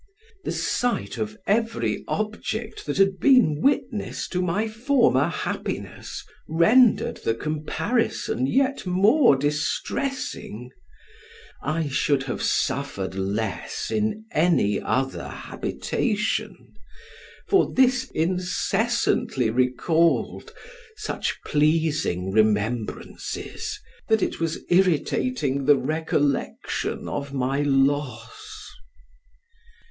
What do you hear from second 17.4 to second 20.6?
for this incessantly recalled